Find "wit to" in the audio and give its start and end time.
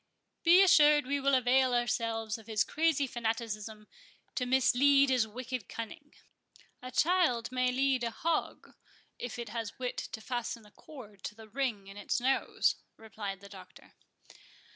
9.77-10.19